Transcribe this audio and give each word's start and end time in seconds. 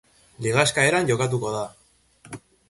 Ligaxka 0.45 0.85
eran 0.91 1.11
jokatuko 1.11 1.53
da. 1.57 1.63